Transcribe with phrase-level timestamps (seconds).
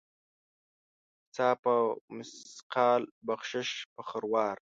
[1.29, 1.75] حساب په
[2.17, 4.55] مثقال، بخشش په خروار.